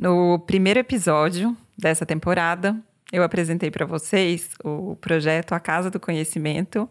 [0.00, 2.74] No primeiro episódio dessa temporada,
[3.12, 6.88] eu apresentei para vocês o projeto A Casa do Conhecimento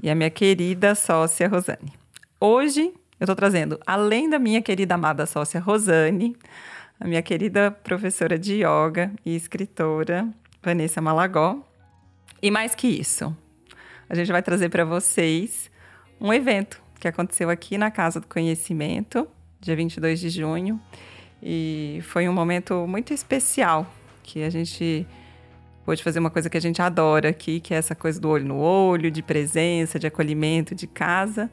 [0.00, 1.92] e a minha querida sócia Rosane.
[2.40, 6.36] Hoje eu estou trazendo, além da minha querida amada sócia Rosane,
[7.00, 10.28] a minha querida professora de yoga e escritora
[10.62, 11.58] Vanessa Malagó.
[12.40, 13.36] E mais que isso,
[14.08, 15.68] a gente vai trazer para vocês
[16.20, 19.26] um evento que aconteceu aqui na Casa do Conhecimento,
[19.60, 20.80] dia 22 de junho,
[21.46, 23.86] e foi um momento muito especial
[24.22, 25.06] que a gente
[25.84, 28.46] pôde fazer uma coisa que a gente adora aqui, que é essa coisa do olho
[28.46, 31.50] no olho, de presença, de acolhimento, de casa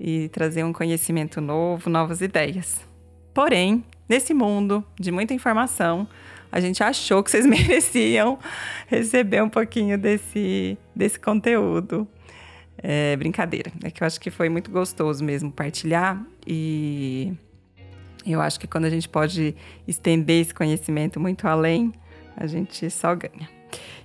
[0.00, 2.80] e trazer um conhecimento novo, novas ideias.
[3.34, 6.08] Porém, nesse mundo de muita informação,
[6.50, 8.38] a gente achou que vocês mereciam
[8.86, 12.08] receber um pouquinho desse, desse conteúdo.
[12.78, 17.34] É brincadeira, é que eu acho que foi muito gostoso mesmo partilhar e
[18.32, 19.54] eu acho que quando a gente pode
[19.86, 21.92] estender esse conhecimento muito além,
[22.36, 23.48] a gente só ganha.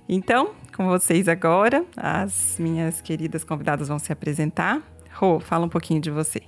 [0.08, 4.82] Então, com vocês agora, as minhas queridas convidadas vão se apresentar.
[5.14, 6.42] Rô, fala um pouquinho de você.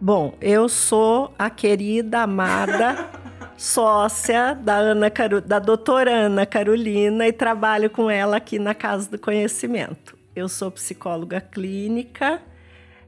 [0.00, 3.10] Bom, eu sou a querida, amada
[3.56, 9.10] sócia da, Ana Caru, da doutora Ana Carolina e trabalho com ela aqui na Casa
[9.10, 10.16] do Conhecimento.
[10.34, 12.40] Eu sou psicóloga clínica,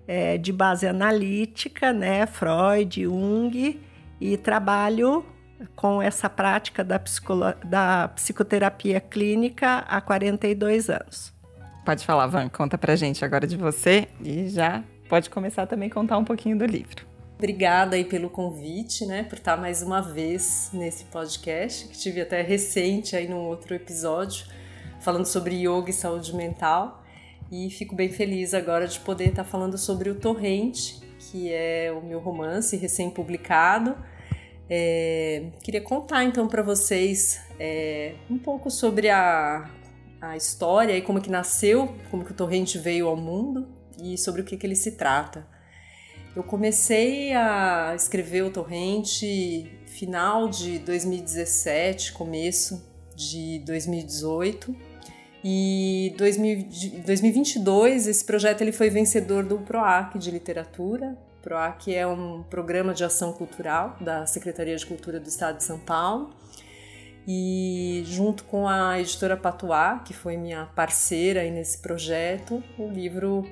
[0.07, 3.81] é, de base analítica, né, Freud, Jung,
[4.21, 5.25] e trabalho
[5.77, 7.01] com essa prática da,
[7.65, 11.33] da psicoterapia clínica há 42 anos.
[11.85, 15.93] Pode falar, Van, conta pra gente agora de você e já pode começar também a
[15.93, 17.05] contar um pouquinho do livro.
[17.37, 22.41] Obrigada aí pelo convite, né, por estar mais uma vez nesse podcast, que tive até
[22.41, 24.47] recente aí num outro episódio,
[25.01, 27.02] falando sobre yoga e saúde mental.
[27.53, 32.01] E fico bem feliz agora de poder estar falando sobre o Torrente, que é o
[32.01, 33.95] meu romance recém-publicado.
[34.71, 39.71] É, queria contar então para vocês é, um pouco sobre a,
[40.19, 43.69] a história e como que nasceu, como que o Torrente veio ao mundo
[44.03, 45.47] e sobre o que, que ele se trata.
[46.35, 52.83] Eu comecei a escrever o Torrente final de 2017, começo
[53.15, 54.92] de 2018
[55.45, 61.17] e 2022 esse projeto ele foi vencedor do PROAC de literatura.
[61.39, 65.65] O PROAC é um programa de ação cultural da Secretaria de Cultura do Estado de
[65.65, 66.31] São Paulo.
[67.27, 73.45] E junto com a editora Patuá, que foi minha parceira nesse projeto, o livro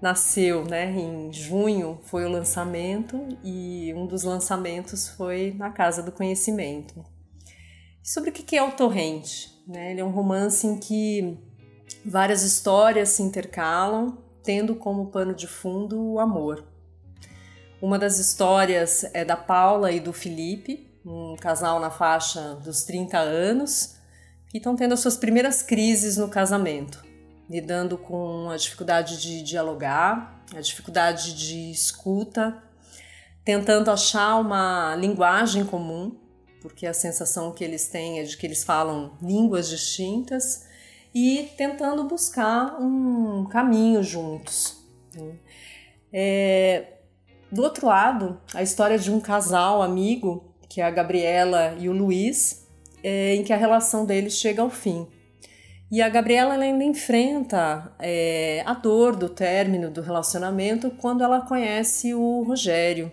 [0.00, 6.10] nasceu, né, em junho foi o lançamento e um dos lançamentos foi na Casa do
[6.10, 7.04] Conhecimento.
[8.02, 9.62] Sobre o que é o Torrente?
[9.64, 9.92] Né?
[9.92, 11.38] Ele é um romance em que
[12.04, 16.64] várias histórias se intercalam, tendo como pano de fundo o amor.
[17.80, 23.18] Uma das histórias é da Paula e do Felipe, um casal na faixa dos 30
[23.18, 23.94] anos,
[24.48, 27.04] que estão tendo as suas primeiras crises no casamento,
[27.48, 32.60] lidando com a dificuldade de dialogar, a dificuldade de escuta,
[33.44, 36.21] tentando achar uma linguagem comum
[36.62, 40.64] porque a sensação que eles têm é de que eles falam línguas distintas
[41.12, 44.78] e tentando buscar um caminho juntos.
[45.14, 45.34] Né?
[46.12, 46.84] É,
[47.50, 51.92] do outro lado, a história de um casal amigo, que é a Gabriela e o
[51.92, 52.66] Luiz,
[53.02, 55.06] é, em que a relação deles chega ao fim.
[55.90, 62.14] E a Gabriela ainda enfrenta é, a dor do término do relacionamento quando ela conhece
[62.14, 63.12] o Rogério,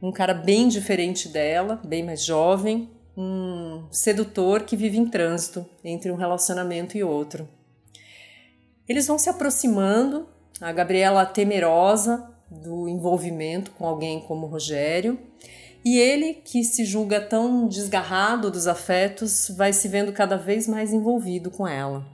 [0.00, 6.10] um cara bem diferente dela, bem mais jovem, um sedutor que vive em trânsito entre
[6.10, 7.48] um relacionamento e outro.
[8.88, 10.28] Eles vão se aproximando,
[10.60, 15.18] a Gabriela temerosa do envolvimento com alguém como Rogério,
[15.84, 20.92] e ele, que se julga tão desgarrado dos afetos, vai se vendo cada vez mais
[20.92, 22.06] envolvido com ela.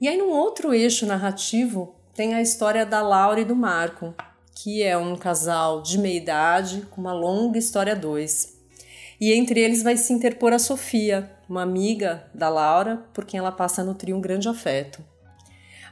[0.00, 4.14] E aí, num outro eixo narrativo, tem a história da Laura e do Marco,
[4.62, 8.58] que é um casal de meia idade com uma longa história dois.
[9.18, 13.52] E entre eles vai se interpor a Sofia, uma amiga da Laura, por quem ela
[13.52, 15.02] passa a nutrir um grande afeto.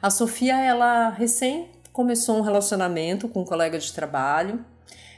[0.03, 4.65] A Sofia, ela recém começou um relacionamento com um colega de trabalho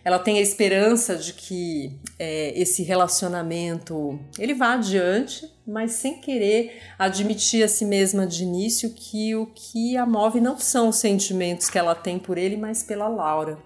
[0.05, 6.81] ela tem a esperança de que é, esse relacionamento ele vá adiante, mas sem querer
[6.99, 11.69] admitir a si mesma de início que o que a move não são os sentimentos
[11.69, 13.59] que ela tem por ele, mas pela Laura.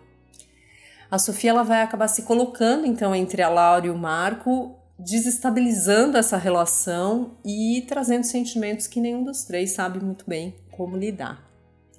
[1.11, 6.17] A Sofia ela vai acabar se colocando então entre a Laura e o Marco, desestabilizando
[6.17, 11.49] essa relação e trazendo sentimentos que nenhum dos três sabe muito bem como lidar.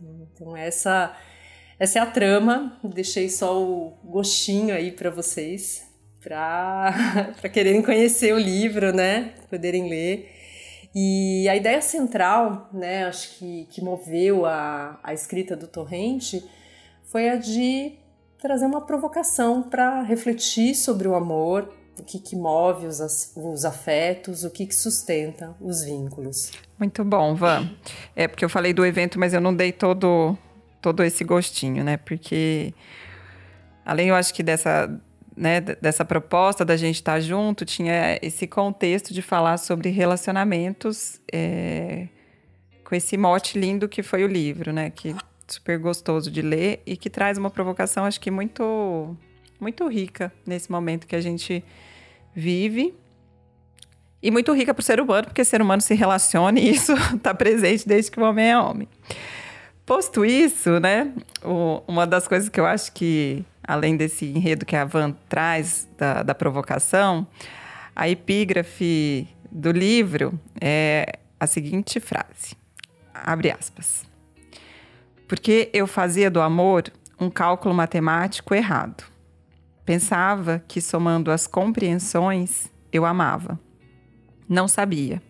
[0.02, 1.16] Então essa
[1.80, 5.84] essa é a trama, deixei só o gostinho aí para vocês,
[6.22, 6.94] para
[7.52, 9.34] quererem conhecer o livro, né?
[9.50, 10.32] Poderem ler.
[10.96, 16.42] E a ideia central, né, acho que, que moveu a, a escrita do Torrente
[17.04, 17.94] foi a de
[18.40, 21.70] trazer uma provocação para refletir sobre o amor,
[22.00, 26.52] o que, que move os, os afetos, o que, que sustenta os vínculos.
[26.80, 27.70] Muito bom, Van.
[28.16, 30.38] É porque eu falei do evento, mas eu não dei todo,
[30.86, 31.98] todo esse gostinho, né?
[31.98, 32.72] Porque
[33.84, 35.02] além, eu acho que dessa,
[35.36, 42.08] né, dessa proposta da gente estar junto, tinha esse contexto de falar sobre relacionamentos é,
[42.84, 44.92] com esse mote lindo que foi o livro, né?
[44.92, 45.16] Que
[45.48, 49.18] super gostoso de ler e que traz uma provocação, acho que muito
[49.60, 51.64] muito rica nesse momento que a gente
[52.36, 52.94] vive.
[54.22, 57.34] E muito rica para o ser humano, porque ser humano se relaciona e isso está
[57.36, 58.88] presente desde que o homem é homem.
[59.86, 61.14] Posto isso, né?
[61.44, 65.88] O, uma das coisas que eu acho que, além desse enredo que a Van traz
[65.98, 67.28] da, da provocação,
[67.96, 72.56] a epígrafe do livro é a seguinte frase:
[73.14, 74.04] abre aspas.
[75.28, 79.16] Porque eu fazia do amor um cálculo matemático errado
[79.86, 83.60] Pensava que somando as compreensões eu amava.
[84.50, 85.22] Não sabia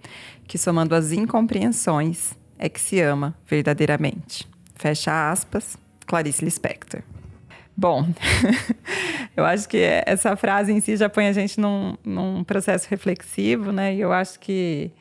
[0.48, 4.48] que somando as incompreensões é que se ama verdadeiramente.
[4.76, 7.02] Fecha aspas, Clarice Lispector.
[7.78, 8.08] Bom,
[9.36, 13.72] eu acho que essa frase em si já põe a gente num, num processo reflexivo,
[13.72, 13.94] né?
[13.94, 14.92] E eu acho que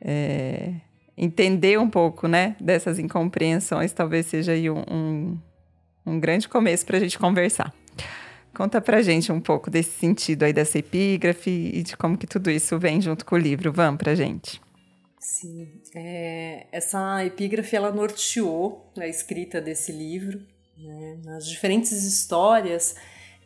[0.00, 0.74] é,
[1.16, 5.38] entender um pouco, né, dessas incompreensões talvez seja aí um, um,
[6.06, 7.72] um grande começo para a gente conversar.
[8.54, 12.50] Conta pra gente um pouco desse sentido aí dessa epígrafe e de como que tudo
[12.50, 13.72] isso vem junto com o livro.
[13.72, 14.60] Vamos pra gente.
[15.22, 20.42] Sim, é, essa epígrafe ela norteou a escrita desse livro.
[20.76, 21.20] Né?
[21.24, 22.96] Nas diferentes histórias,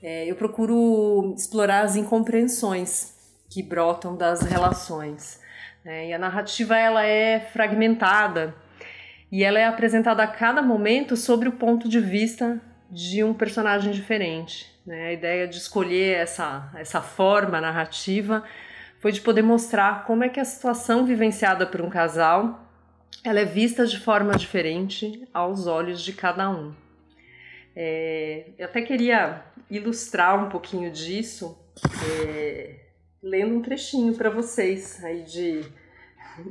[0.03, 3.13] é, eu procuro explorar as incompreensões
[3.51, 5.39] que brotam das relações.
[5.85, 6.09] Né?
[6.09, 8.55] E a narrativa ela é fragmentada
[9.31, 12.59] e ela é apresentada a cada momento sobre o ponto de vista
[12.91, 14.75] de um personagem diferente.
[14.87, 15.09] Né?
[15.09, 18.43] A ideia de escolher essa, essa forma narrativa
[19.01, 22.67] foi de poder mostrar como é que a situação vivenciada por um casal
[23.25, 26.75] ela é vista de forma diferente aos olhos de cada um.
[27.75, 31.59] É, eu até queria ilustrar um pouquinho disso
[32.25, 32.77] é,
[33.23, 35.65] lendo um trechinho para vocês aí de,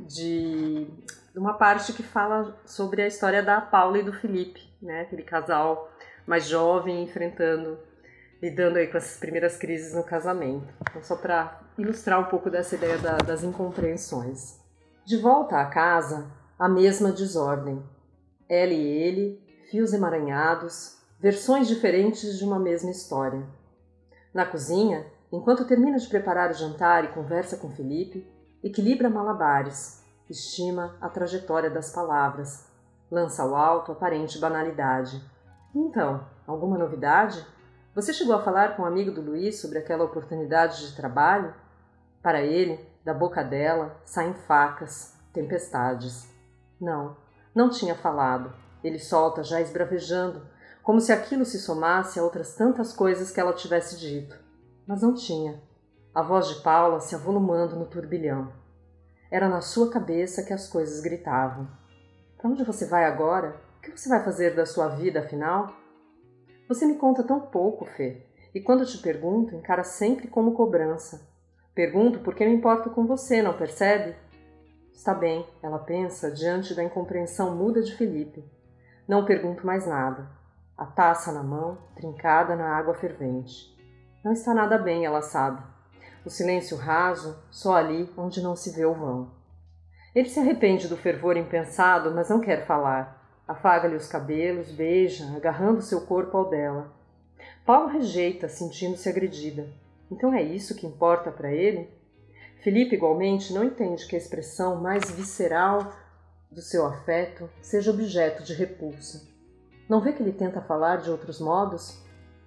[0.06, 0.86] de
[1.34, 5.00] uma parte que fala sobre a história da Paula e do Felipe, né?
[5.00, 5.90] aquele casal
[6.26, 7.78] mais jovem enfrentando
[8.40, 10.72] lidando aí com essas primeiras crises no casamento.
[10.82, 14.58] Então, só para ilustrar um pouco dessa ideia da, das incompreensões.
[15.04, 17.82] De volta à casa, a mesma desordem.
[18.48, 19.40] Ela e ele,
[19.70, 23.46] fios emaranhados, versões diferentes de uma mesma história.
[24.32, 28.26] Na cozinha, enquanto termina de preparar o jantar e conversa com Felipe,
[28.62, 32.66] equilibra malabares, estima a trajetória das palavras,
[33.10, 35.22] lança ao alto aparente banalidade.
[35.74, 37.44] Então, alguma novidade?
[37.96, 41.54] Você chegou a falar com um amigo do Luiz sobre aquela oportunidade de trabalho?
[42.22, 46.28] Para ele, da boca dela saem facas, tempestades.
[46.78, 47.16] Não,
[47.54, 48.52] não tinha falado.
[48.84, 50.46] Ele solta já esbravejando,
[50.82, 54.38] como se aquilo se somasse a outras tantas coisas que ela tivesse dito.
[54.86, 55.58] Mas não tinha.
[56.14, 58.52] A voz de Paula se avolumando no turbilhão.
[59.30, 61.66] Era na sua cabeça que as coisas gritavam.
[62.36, 63.56] Para onde você vai agora?
[63.78, 65.85] O que você vai fazer da sua vida, afinal?
[66.68, 71.28] Você me conta tão pouco, Fê, e quando te pergunto, encara sempre como cobrança.
[71.74, 74.16] Pergunto porque me importo com você, não percebe?
[74.92, 78.42] Está bem, ela pensa diante da incompreensão muda de Felipe.
[79.06, 80.28] Não pergunto mais nada.
[80.76, 83.76] A taça na mão, trincada na água fervente.
[84.24, 85.62] Não está nada bem, ela sabe.
[86.24, 89.30] O silêncio raso, só ali onde não se vê o vão.
[90.14, 93.25] Ele se arrepende do fervor impensado, mas não quer falar.
[93.46, 96.92] Afaga-lhe os cabelos, beija, agarrando seu corpo ao dela.
[97.64, 99.68] Paulo rejeita, sentindo-se agredida.
[100.10, 101.88] Então é isso que importa para ele?
[102.62, 105.92] Felipe, igualmente, não entende que a expressão mais visceral
[106.50, 109.28] do seu afeto seja objeto de repulsa.
[109.88, 112.02] Não vê que ele tenta falar de outros modos?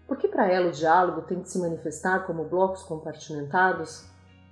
[0.08, 4.06] Por que para ela o diálogo tem de se manifestar como blocos compartimentados?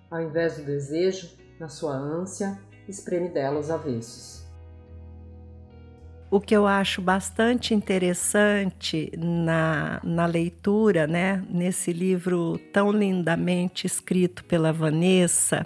[0.09, 4.36] Ao invés do desejo, na sua ânsia, espreme dela os avessos.
[6.29, 14.43] O que eu acho bastante interessante na, na leitura, né, nesse livro tão lindamente escrito
[14.43, 15.65] pela Vanessa,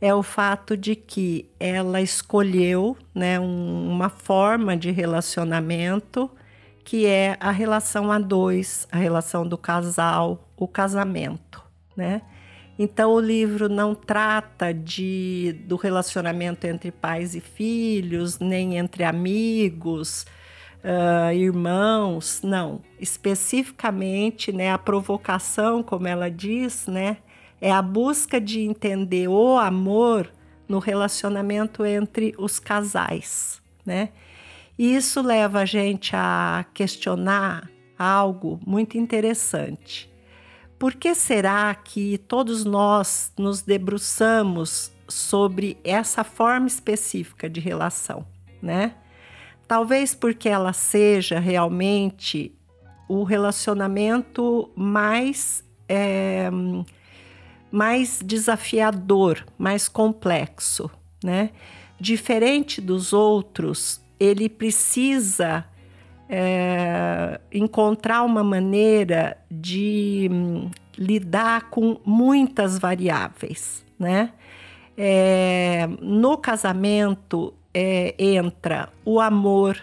[0.00, 6.30] é o fato de que ela escolheu né, um, uma forma de relacionamento
[6.84, 11.62] que é a relação a dois, a relação do casal, o casamento,
[11.96, 12.22] né?
[12.82, 20.26] Então o livro não trata de do relacionamento entre pais e filhos, nem entre amigos,
[20.82, 22.82] uh, irmãos, não.
[22.98, 27.18] Especificamente, né, a provocação, como ela diz, né,
[27.60, 30.28] é a busca de entender o amor
[30.68, 34.08] no relacionamento entre os casais, né?
[34.76, 40.11] E isso leva a gente a questionar algo muito interessante.
[40.82, 48.26] Por que será que todos nós nos debruçamos sobre essa forma específica de relação,
[48.60, 48.96] né?
[49.68, 52.52] Talvez porque ela seja realmente
[53.08, 56.50] o relacionamento mais é,
[57.70, 60.90] mais desafiador, mais complexo,
[61.22, 61.50] né?
[62.00, 65.64] Diferente dos outros, ele precisa
[66.34, 74.32] é, encontrar uma maneira de hum, lidar com muitas variáveis, né?
[74.96, 79.78] É, no casamento é, entra o amor,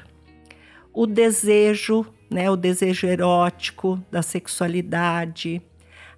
[0.92, 2.50] o desejo, né?
[2.50, 5.62] O desejo erótico da sexualidade,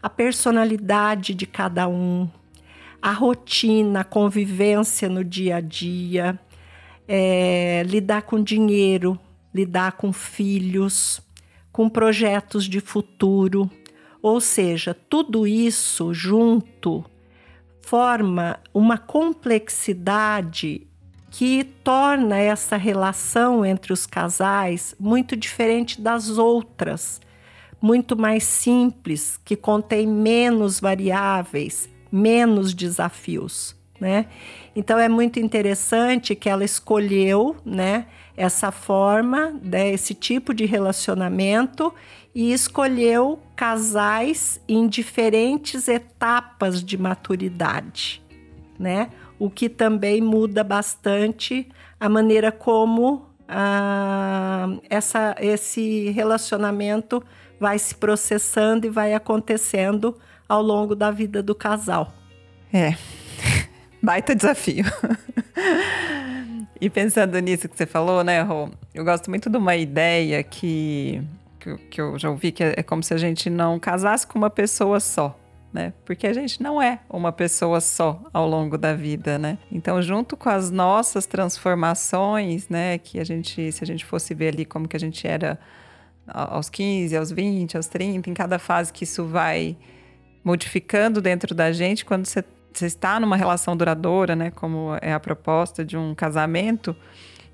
[0.02, 2.30] a personalidade de cada um,
[3.02, 6.40] a rotina, a convivência no dia a dia,
[7.06, 9.20] é, lidar com dinheiro,
[9.54, 11.22] lidar com filhos,
[11.72, 13.70] com projetos de futuro.
[14.22, 17.04] Ou seja, tudo isso junto
[17.82, 20.88] forma uma complexidade
[21.30, 27.20] que torna essa relação entre os casais muito diferente das outras
[27.82, 34.26] muito mais simples, que contém menos variáveis, menos desafios, né?
[34.76, 41.94] Então é muito interessante que ela escolheu, né, essa forma, né, esse tipo de relacionamento
[42.34, 48.24] e escolheu casais em diferentes etapas de maturidade,
[48.80, 49.10] né?
[49.38, 51.68] O que também muda bastante
[52.00, 57.22] a maneira como ah, essa, esse relacionamento
[57.60, 60.18] vai se processando e vai acontecendo
[60.48, 62.14] ao longo da vida do casal.
[62.74, 62.96] É,
[64.02, 64.86] baita desafio.
[66.80, 68.70] e pensando nisso que você falou, né, Rô?
[68.94, 71.22] Eu gosto muito de uma ideia que,
[71.60, 74.38] que, que eu já ouvi, que é, é como se a gente não casasse com
[74.38, 75.38] uma pessoa só.
[75.74, 75.94] Né?
[76.04, 79.58] Porque a gente não é uma pessoa só ao longo da vida, né?
[79.72, 84.50] Então, junto com as nossas transformações, né, que a gente, se a gente fosse ver
[84.50, 85.58] ali como que a gente era
[86.28, 89.78] aos 15, aos 20, aos 30, em cada fase que isso vai
[90.44, 95.20] modificando dentro da gente, quando você, você está numa relação duradoura, né, como é a
[95.20, 96.96] proposta de um casamento,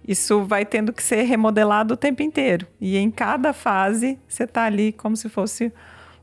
[0.08, 2.66] isso vai tendo que ser remodelado o tempo inteiro.
[2.80, 5.72] E em cada fase você está ali como se fosse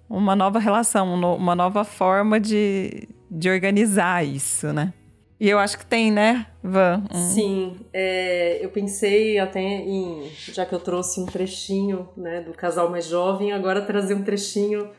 [0.09, 4.93] uma nova relação, uma nova forma de, de organizar isso, né?
[5.39, 7.03] E eu acho que tem, né, Van?
[7.13, 12.89] Sim, é, eu pensei até em, já que eu trouxe um trechinho né, do casal
[12.89, 14.91] mais jovem, agora trazer um trechinho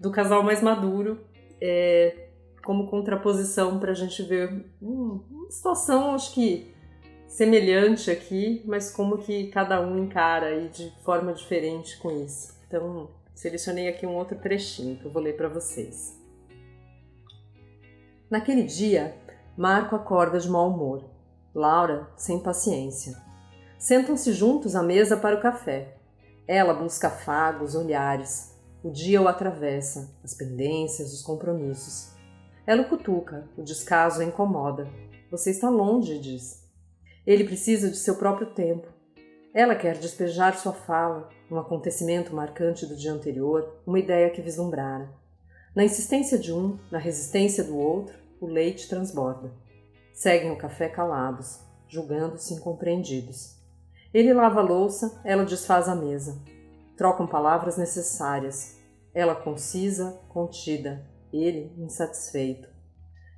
[0.00, 1.20] do casal mais maduro,
[1.60, 2.21] é,
[2.64, 6.72] como contraposição para a gente ver hum, uma situação, acho que
[7.26, 12.54] semelhante aqui, mas como que cada um encara aí de forma diferente com isso.
[12.68, 16.18] Então, selecionei aqui um outro trechinho que eu vou ler para vocês.
[18.30, 19.14] Naquele dia,
[19.56, 21.04] Marco acorda de mau humor.
[21.54, 23.14] Laura, sem paciência.
[23.78, 25.96] Sentam-se juntos à mesa para o café.
[26.46, 28.56] Ela busca afagos, olhares.
[28.82, 32.12] O dia o atravessa, as pendências, os compromissos.
[32.66, 34.88] Ela o cutuca, o descaso a incomoda.
[35.30, 36.62] Você está longe, diz.
[37.26, 38.86] Ele precisa de seu próprio tempo.
[39.52, 45.10] Ela quer despejar sua fala, um acontecimento marcante do dia anterior, uma ideia que vislumbrara.
[45.74, 49.50] Na insistência de um, na resistência do outro, o leite transborda.
[50.12, 53.56] Seguem o café calados, julgando-se incompreendidos.
[54.14, 56.38] Ele lava a louça, ela desfaz a mesa.
[56.96, 58.76] Trocam palavras necessárias.
[59.14, 62.68] Ela concisa, contida, ele insatisfeito.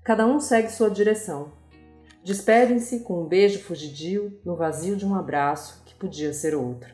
[0.03, 1.53] Cada um segue sua direção.
[2.23, 6.93] Despedem-se com um beijo fugidio no vazio de um abraço que podia ser outro.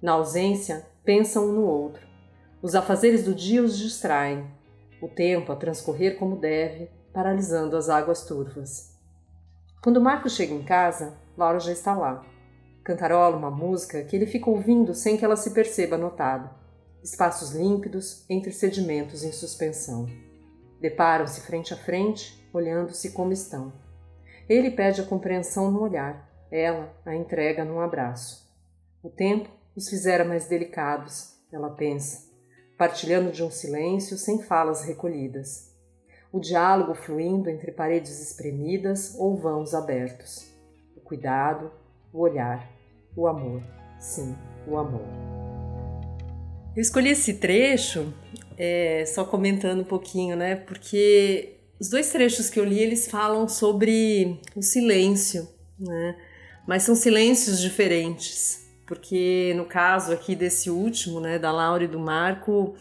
[0.00, 2.06] Na ausência, pensam um no outro.
[2.62, 4.46] Os afazeres do dia os distraem.
[5.02, 8.94] O tempo a transcorrer como deve, paralisando as águas turvas.
[9.82, 12.24] Quando Marco chega em casa, Laura já está lá.
[12.82, 16.63] Cantarola uma música que ele fica ouvindo sem que ela se perceba notada.
[17.04, 20.06] Espaços límpidos entre sedimentos em suspensão.
[20.80, 23.74] Deparam-se frente a frente, olhando-se como estão.
[24.48, 28.50] Ele pede a compreensão no olhar, ela a entrega num abraço.
[29.02, 32.26] O tempo os fizera mais delicados, ela pensa,
[32.78, 35.74] partilhando de um silêncio sem falas recolhidas.
[36.32, 40.50] O diálogo fluindo entre paredes espremidas ou vãos abertos.
[40.96, 41.70] O cuidado,
[42.14, 42.66] o olhar,
[43.14, 43.62] o amor.
[44.00, 44.34] Sim,
[44.66, 45.33] o amor.
[46.76, 48.12] Eu escolhi esse trecho,
[48.58, 50.56] é, só comentando um pouquinho, né?
[50.56, 56.16] Porque os dois trechos que eu li, eles falam sobre o silêncio, né?
[56.66, 61.98] Mas são silêncios diferentes, porque no caso aqui desse último, né, da Laura e do
[62.00, 62.74] Marco,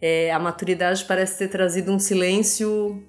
[0.00, 3.02] é, a maturidade parece ter trazido um silêncio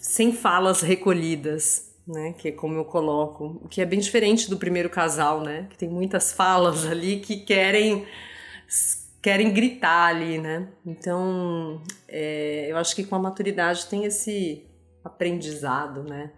[0.00, 4.58] sem falas recolhidas, né, que é como eu coloco, o que é bem diferente do
[4.58, 8.06] primeiro casal, né, que tem muitas falas ali que querem
[9.26, 10.68] querem gritar ali, né?
[10.86, 14.64] Então, é, eu acho que com a maturidade tem esse
[15.04, 16.30] aprendizado, né?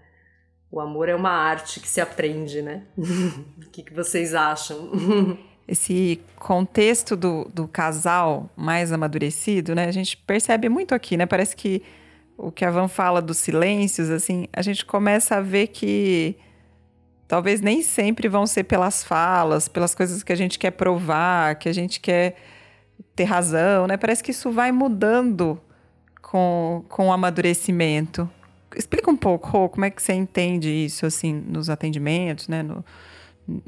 [0.72, 2.84] O amor é uma arte que se aprende, né?
[2.96, 4.90] o que, que vocês acham?
[5.68, 9.84] Esse contexto do, do casal mais amadurecido, né?
[9.84, 11.26] A gente percebe muito aqui, né?
[11.26, 11.82] Parece que
[12.38, 16.36] o que a Van fala dos silêncios, assim, a gente começa a ver que
[17.26, 21.68] talvez nem sempre vão ser pelas falas, pelas coisas que a gente quer provar, que
[21.68, 22.34] a gente quer
[23.18, 23.96] ter razão, né?
[23.96, 25.60] Parece que isso vai mudando
[26.22, 28.30] com, com o amadurecimento.
[28.76, 32.62] Explica um pouco, como é que você entende isso, assim, nos atendimentos, né?
[32.62, 32.84] No,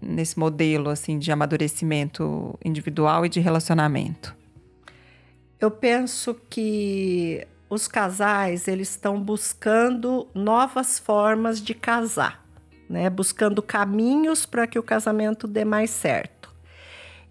[0.00, 4.36] nesse modelo, assim, de amadurecimento individual e de relacionamento.
[5.58, 12.46] Eu penso que os casais, eles estão buscando novas formas de casar,
[12.88, 13.10] né?
[13.10, 16.39] Buscando caminhos para que o casamento dê mais certo.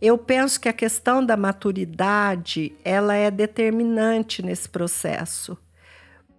[0.01, 5.57] Eu penso que a questão da maturidade ela é determinante nesse processo,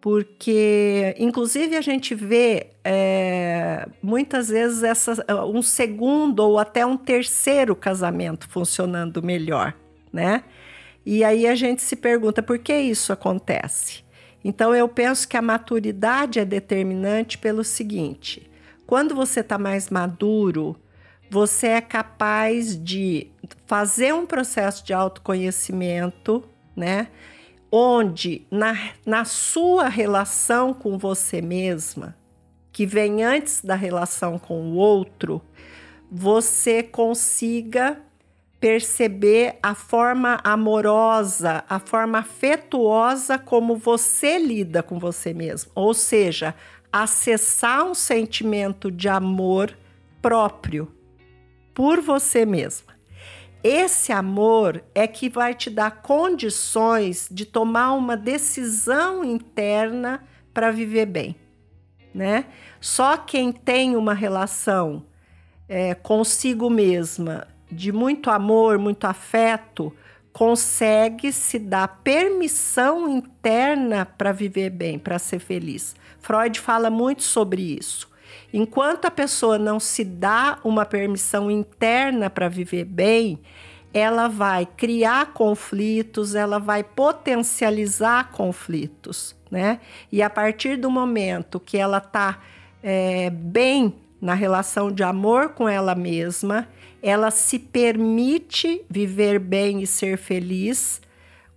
[0.00, 7.76] porque inclusive a gente vê é, muitas vezes essa, um segundo ou até um terceiro
[7.76, 9.74] casamento funcionando melhor,
[10.10, 10.42] né?
[11.04, 14.02] E aí a gente se pergunta por que isso acontece.
[14.42, 18.50] Então eu penso que a maturidade é determinante pelo seguinte:
[18.86, 20.76] quando você está mais maduro,
[21.30, 23.28] você é capaz de
[23.64, 26.42] fazer um processo de autoconhecimento,
[26.74, 27.06] né?
[27.70, 32.16] Onde na, na sua relação com você mesma,
[32.72, 35.40] que vem antes da relação com o outro,
[36.10, 38.00] você consiga
[38.58, 45.70] perceber a forma amorosa, a forma afetuosa como você lida com você mesmo.
[45.76, 46.56] Ou seja,
[46.92, 49.72] acessar um sentimento de amor
[50.20, 50.92] próprio
[51.80, 52.92] por você mesma.
[53.64, 61.06] Esse amor é que vai te dar condições de tomar uma decisão interna para viver
[61.06, 61.34] bem,
[62.12, 62.44] né?
[62.82, 65.06] Só quem tem uma relação
[65.66, 69.90] é, consigo mesma de muito amor, muito afeto,
[70.34, 75.96] consegue se dar permissão interna para viver bem, para ser feliz.
[76.18, 78.09] Freud fala muito sobre isso.
[78.52, 83.38] Enquanto a pessoa não se dá uma permissão interna para viver bem,
[83.92, 89.80] ela vai criar conflitos, ela vai potencializar conflitos, né?
[90.10, 92.40] E a partir do momento que ela está
[92.82, 96.68] é, bem na relação de amor com ela mesma,
[97.02, 101.00] ela se permite viver bem e ser feliz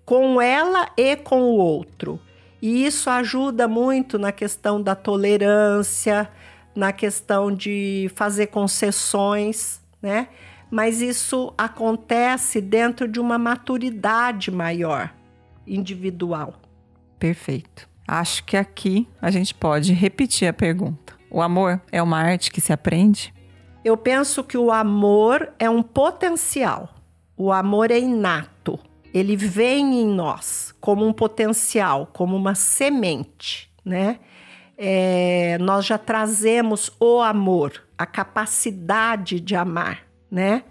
[0.06, 2.20] com ela e com o outro.
[2.62, 6.30] E isso ajuda muito na questão da tolerância,
[6.76, 10.28] na questão de fazer concessões, né?
[10.72, 15.14] Mas isso acontece dentro de uma maturidade maior,
[15.68, 16.56] individual.
[17.20, 17.88] Perfeito.
[18.08, 21.14] Acho que aqui a gente pode repetir a pergunta.
[21.30, 23.34] O amor é uma arte que se aprende?
[23.84, 26.90] Eu penso que o amor é um potencial.
[27.38, 28.80] O amor é inato.
[29.14, 34.20] Ele vem em nós como um potencial, como uma semente, né?
[34.78, 40.64] É, nós já trazemos o amor, a capacidade de amar, né?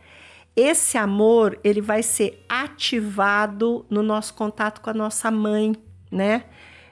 [0.55, 5.75] Esse amor ele vai ser ativado no nosso contato com a nossa mãe,
[6.11, 6.45] né?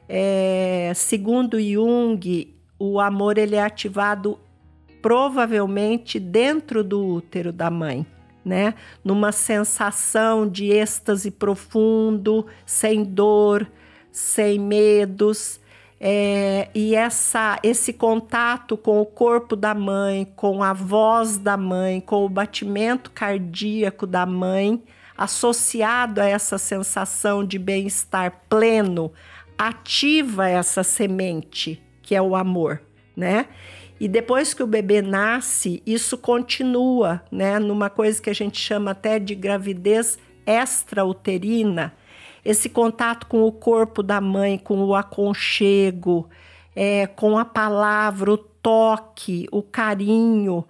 [0.09, 4.39] É, segundo Jung, o amor ele é ativado
[5.03, 8.07] provavelmente dentro do útero da mãe,
[8.45, 8.75] né?
[9.05, 13.71] Numa sensação de êxtase profundo, sem dor,
[14.11, 15.60] sem medos.
[16.03, 22.01] É, e essa, esse contato com o corpo da mãe, com a voz da mãe,
[22.01, 24.83] com o batimento cardíaco da mãe,
[25.17, 29.13] associado a essa sensação de bem-estar pleno,
[29.59, 32.83] ativa essa semente que é o amor,
[33.15, 33.47] né?
[34.01, 38.91] E depois que o bebê nasce, isso continua, né, numa coisa que a gente chama
[38.91, 41.95] até de gravidez extrauterina.
[42.45, 46.29] Esse contato com o corpo da mãe, com o aconchego,
[46.75, 50.65] é, com a palavra, o toque, o carinho.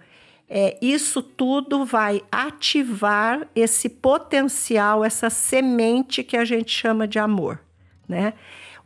[0.49, 7.59] É, isso tudo vai ativar esse potencial, essa semente que a gente chama de amor,
[8.07, 8.33] né?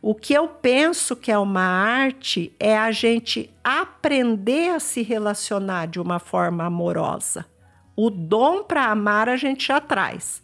[0.00, 5.86] O que eu penso que é uma arte é a gente aprender a se relacionar
[5.86, 7.44] de uma forma amorosa.
[7.96, 10.40] O dom para amar a gente já traz.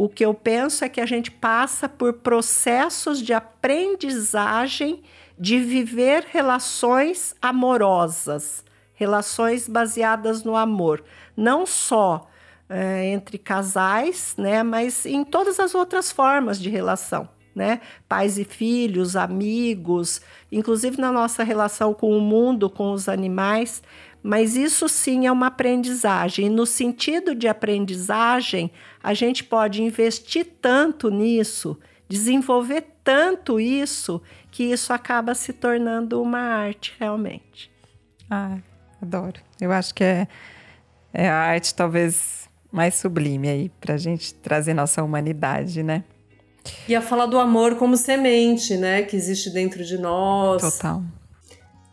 [0.00, 5.02] O que eu penso é que a gente passa por processos de aprendizagem
[5.38, 11.04] de viver relações amorosas, relações baseadas no amor,
[11.36, 12.26] não só
[12.66, 17.80] é, entre casais, né, mas em todas as outras formas de relação né?
[18.08, 23.82] Pais e filhos, amigos, inclusive na nossa relação com o mundo, com os animais.
[24.22, 26.46] Mas isso sim é uma aprendizagem.
[26.46, 28.70] E no sentido de aprendizagem,
[29.02, 31.78] a gente pode investir tanto nisso,
[32.08, 37.70] desenvolver tanto isso, que isso acaba se tornando uma arte realmente.
[38.30, 38.58] Ah,
[39.00, 39.40] adoro.
[39.60, 40.28] Eu acho que é,
[41.12, 46.04] é a arte talvez mais sublime aí, para a gente trazer nossa humanidade, né?
[46.86, 49.02] Ia falar do amor como semente, né?
[49.02, 50.62] Que existe dentro de nós.
[50.62, 51.02] Total.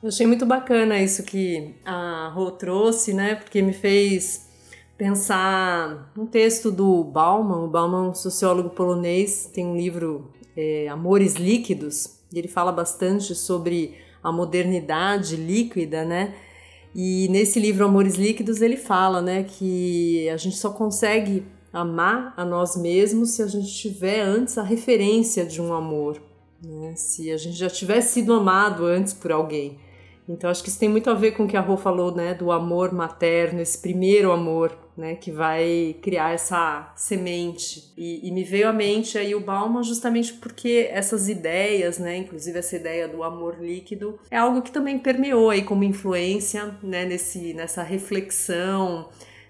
[0.08, 3.36] Eu achei muito bacana isso que a Rô trouxe, né?
[3.36, 4.48] Porque me fez
[4.98, 7.66] pensar um texto do Bauman.
[7.66, 13.36] O Bauman é sociólogo polonês, tem um livro é, Amores Líquidos, e ele fala bastante
[13.36, 16.36] sobre a modernidade líquida, né?
[16.96, 22.46] E nesse livro Amores Líquidos ele fala, né, que a gente só consegue amar a
[22.46, 26.18] nós mesmos se a gente tiver antes a referência de um amor,
[26.64, 26.94] né?
[26.96, 29.86] se a gente já tivesse sido amado antes por alguém.
[30.28, 32.34] Então acho que isso tem muito a ver com o que a Rô falou, né,
[32.34, 37.94] do amor materno, esse primeiro amor, né, que vai criar essa semente.
[37.98, 42.60] E, e, me veio à mente aí o Bauman justamente porque essas ideias, né, inclusive
[42.60, 47.54] essa ideia do amor líquido, é algo que também permeou aí como influência, né, nesse,
[47.54, 49.08] nessa reflexão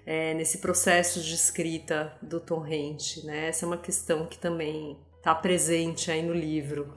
[0.08, 3.48] é, nesse processo de escrita do Torrente, né?
[3.48, 6.88] Essa é uma questão que também está presente aí no livro.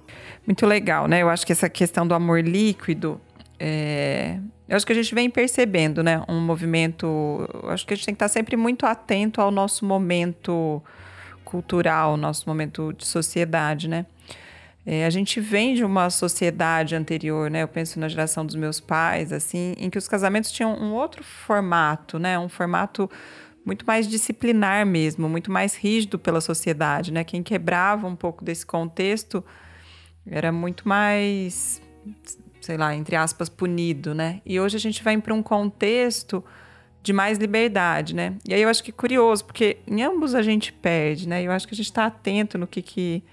[0.47, 1.21] Muito legal, né?
[1.21, 3.19] Eu acho que essa questão do amor líquido,
[3.63, 4.39] é...
[4.67, 6.23] eu acho que a gente vem percebendo, né?
[6.27, 7.47] Um movimento.
[7.65, 10.81] Acho que a gente tem que estar sempre muito atento ao nosso momento
[11.45, 14.05] cultural, nosso momento de sociedade, né?
[14.83, 17.61] É, a gente vem de uma sociedade anterior, né?
[17.61, 21.23] Eu penso na geração dos meus pais, assim, em que os casamentos tinham um outro
[21.23, 22.39] formato, né?
[22.39, 23.07] Um formato
[23.63, 27.23] muito mais disciplinar mesmo, muito mais rígido pela sociedade, né?
[27.23, 29.45] Quem quebrava um pouco desse contexto
[30.25, 31.79] era muito mais,
[32.61, 34.41] sei lá, entre aspas, punido, né?
[34.45, 36.43] E hoje a gente vai para um contexto
[37.03, 38.35] de mais liberdade, né?
[38.47, 41.41] E aí eu acho que é curioso, porque em ambos a gente perde, né?
[41.41, 43.23] Eu acho que a gente está atento no que que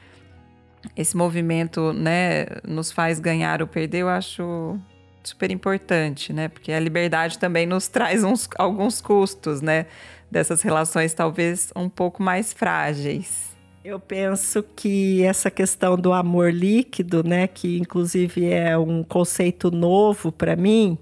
[0.96, 4.78] esse movimento né, nos faz ganhar ou perder, eu acho
[5.22, 6.48] super importante, né?
[6.48, 9.86] Porque a liberdade também nos traz uns, alguns custos, né?
[10.30, 13.47] Dessas relações talvez um pouco mais frágeis.
[13.88, 20.30] Eu penso que essa questão do amor líquido, né, que inclusive é um conceito novo
[20.30, 20.98] para mim,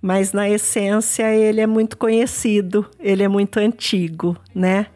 [0.00, 4.86] mas na essência ele é muito conhecido, ele é muito antigo, né?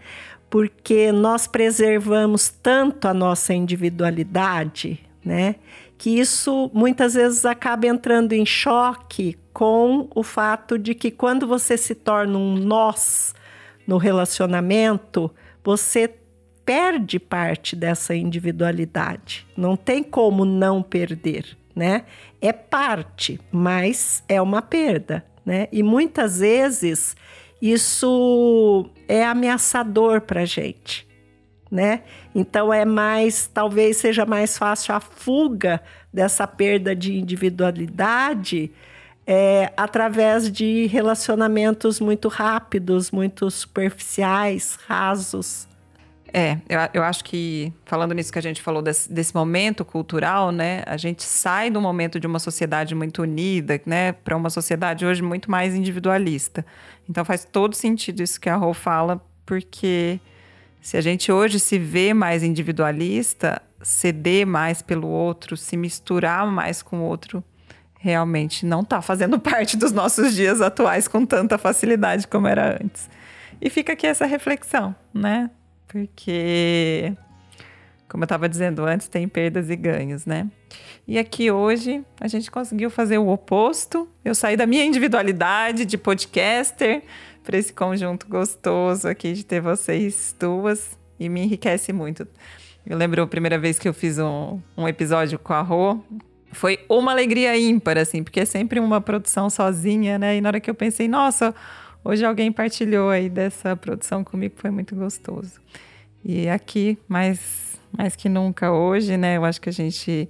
[0.48, 5.56] porque nós preservamos tanto a nossa individualidade, né?
[5.98, 11.76] Que isso muitas vezes acaba entrando em choque com o fato de que quando você
[11.76, 13.34] se torna um nós
[13.86, 15.30] no relacionamento,
[15.62, 16.08] você
[16.64, 19.46] perde parte dessa individualidade.
[19.56, 22.04] Não tem como não perder, né?
[22.40, 25.68] É parte, mas é uma perda, né?
[25.70, 27.16] E muitas vezes
[27.60, 31.06] isso é ameaçador para gente,
[31.70, 32.02] né?
[32.34, 35.80] Então é mais, talvez seja mais fácil a fuga
[36.12, 38.70] dessa perda de individualidade
[39.26, 45.66] é, através de relacionamentos muito rápidos, muito superficiais, rasos.
[46.36, 50.50] É, eu, eu acho que, falando nisso que a gente falou desse, desse, momento cultural,
[50.50, 50.82] né?
[50.84, 54.10] A gente sai do momento de uma sociedade muito unida, né?
[54.10, 56.66] Para uma sociedade hoje muito mais individualista.
[57.08, 60.18] Então faz todo sentido isso que a Rô fala, porque
[60.80, 66.82] se a gente hoje se vê mais individualista, ceder mais pelo outro, se misturar mais
[66.82, 67.44] com o outro,
[67.96, 73.08] realmente não está fazendo parte dos nossos dias atuais com tanta facilidade como era antes.
[73.62, 75.48] E fica aqui essa reflexão, né?
[75.88, 77.12] Porque,
[78.08, 80.50] como eu estava dizendo antes, tem perdas e ganhos, né?
[81.06, 84.08] E aqui hoje a gente conseguiu fazer o oposto.
[84.24, 87.02] Eu saí da minha individualidade de podcaster
[87.42, 92.26] para esse conjunto gostoso aqui de ter vocês duas e me enriquece muito.
[92.86, 96.00] Eu lembro a primeira vez que eu fiz um, um episódio com a Rô,
[96.52, 100.36] foi uma alegria ímpar, assim, porque é sempre uma produção sozinha, né?
[100.36, 101.54] E na hora que eu pensei, nossa,
[102.04, 105.60] hoje alguém partilhou aí dessa produção comigo, foi muito gostoso.
[106.24, 109.36] E aqui, mais, mais que nunca hoje, né?
[109.36, 110.28] Eu acho que a gente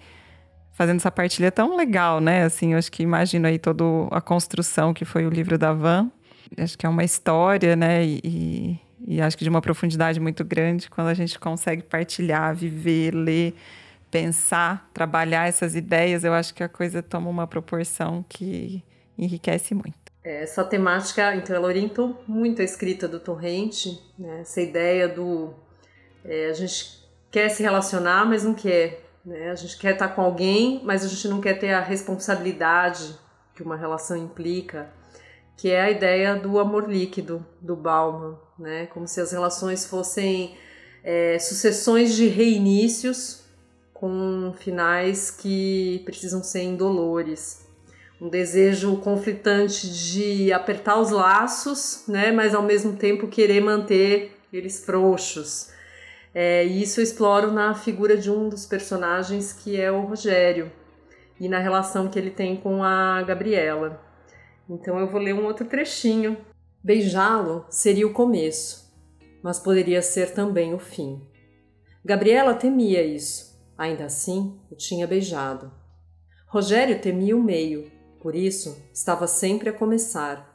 [0.73, 2.43] fazendo essa partilha tão legal, né?
[2.43, 6.11] Assim, eu acho que imagino aí toda a construção que foi o livro da Van.
[6.59, 8.05] Acho que é uma história, né?
[8.05, 13.15] E, e acho que de uma profundidade muito grande quando a gente consegue partilhar, viver,
[13.15, 13.55] ler,
[14.11, 18.83] pensar, trabalhar essas ideias, eu acho que a coisa toma uma proporção que
[19.19, 20.04] enriquece muito.
[20.25, 24.41] Essa temática, então, ela orientou muito a escrita do Torrente, né?
[24.41, 25.53] essa ideia do
[26.25, 29.05] é, a gente quer se relacionar, mas não quer.
[29.25, 29.51] Né?
[29.51, 33.19] A gente quer estar com alguém, mas a gente não quer ter a responsabilidade
[33.55, 34.91] que uma relação implica
[35.57, 38.87] que é a ideia do amor líquido do Bauman, né?
[38.87, 40.57] Como se as relações fossem
[41.03, 43.45] é, sucessões de reinícios
[43.93, 47.64] com finais que precisam ser indolores.
[48.25, 52.33] Um desejo conflitante de apertar os laços, né?
[52.33, 55.71] Mas ao mesmo tempo querer manter eles frouxos.
[56.35, 60.73] É, isso eu exploro na figura de um dos personagens que é o Rogério
[61.39, 64.01] e na relação que ele tem com a Gabriela.
[64.71, 66.39] Então eu vou ler um outro trechinho.
[66.83, 68.91] Beijá-lo seria o começo,
[69.43, 71.21] mas poderia ser também o fim.
[72.03, 75.71] Gabriela temia isso, ainda assim o tinha beijado.
[76.47, 77.93] Rogério temia o meio,
[78.25, 80.51] por isso estava sempre a começar.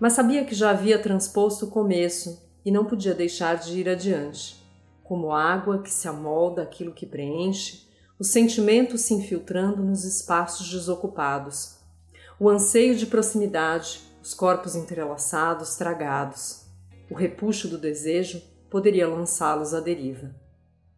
[0.00, 4.56] Mas sabia que já havia transposto o começo e não podia deixar de ir adiante.
[5.02, 7.86] Como água que se amolda aquilo que preenche,
[8.18, 11.76] o sentimento se infiltrando nos espaços desocupados,
[12.40, 16.62] o anseio de proximidade, os corpos entrelaçados, tragados.
[17.10, 18.40] O repuxo do desejo
[18.70, 20.34] poderia lançá-los à deriva.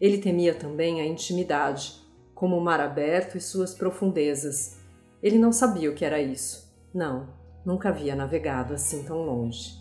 [0.00, 2.00] Ele temia também a intimidade,
[2.32, 4.75] como o mar aberto e suas profundezas.
[5.26, 6.72] Ele não sabia o que era isso.
[6.94, 7.26] Não,
[7.64, 9.72] nunca havia navegado assim tão longe.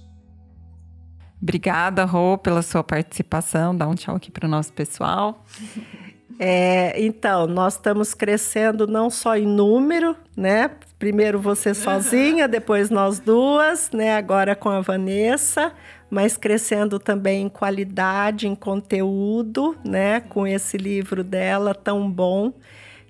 [1.40, 3.78] Obrigada, Rô, pela sua participação.
[3.78, 5.46] Dá um tchau aqui para o nosso pessoal.
[6.38, 10.70] É, então, nós estamos crescendo não só em número, né?
[11.00, 14.18] Primeiro você sozinha, depois nós duas, né?
[14.18, 15.72] Agora com a Vanessa,
[16.10, 20.20] mas crescendo também em qualidade, em conteúdo, né?
[20.20, 22.52] Com esse livro dela tão bom,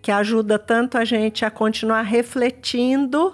[0.05, 3.33] que ajuda tanto a gente a continuar refletindo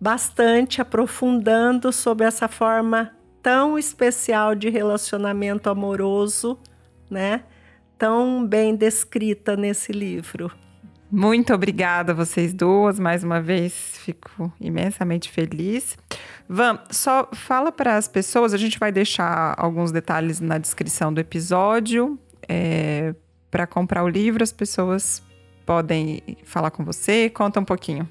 [0.00, 6.58] bastante, aprofundando sobre essa forma tão especial de relacionamento amoroso,
[7.10, 7.42] né?
[7.98, 10.50] tão bem descrita nesse livro.
[11.12, 15.94] Muito obrigada vocês duas, mais uma vez, fico imensamente feliz.
[16.48, 21.20] Van, só fala para as pessoas, a gente vai deixar alguns detalhes na descrição do
[21.20, 22.18] episódio.
[22.48, 23.14] É,
[23.50, 25.22] para comprar o livro, as pessoas
[25.68, 28.08] podem falar com você, conta um pouquinho.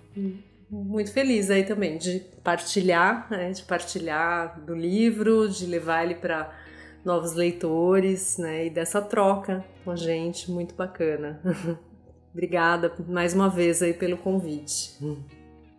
[0.69, 6.53] Muito feliz aí também de partilhar, né, de partilhar do livro, de levar ele para
[7.03, 8.67] novos leitores, né?
[8.67, 11.41] E dessa troca com a gente, muito bacana.
[12.31, 14.95] Obrigada mais uma vez aí pelo convite.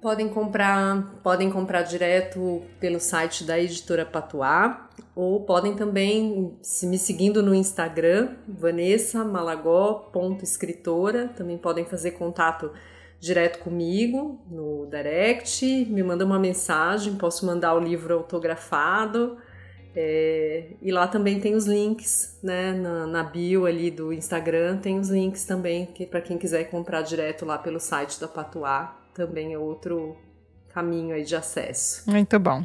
[0.01, 6.97] Podem comprar, podem comprar direto pelo site da editora Patuá ou podem também se me
[6.97, 12.71] seguindo no Instagram, vanessamalagó.escritora, também podem fazer contato
[13.19, 19.37] direto comigo no direct, me manda uma mensagem, posso mandar o livro autografado
[19.97, 22.73] é, e lá também tem os links, né?
[22.73, 27.03] Na, na, bio ali do Instagram tem os links também, que para quem quiser comprar
[27.03, 30.17] direto lá pelo site da Patuá, também é outro
[30.73, 32.09] caminho aí de acesso.
[32.09, 32.65] Muito bom.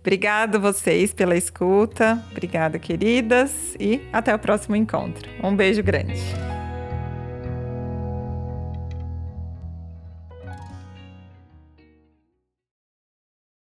[0.00, 2.22] Obrigado vocês pela escuta.
[2.30, 5.28] Obrigada, queridas, e até o próximo encontro.
[5.42, 6.51] Um beijo grande.